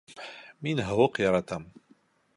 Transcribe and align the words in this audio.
Мин 0.67 0.81
һыуыҡ 0.87 1.21
яратам 1.27 1.71